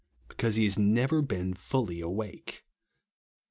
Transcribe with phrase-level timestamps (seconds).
[0.29, 2.63] 43 because he has never been fully awake.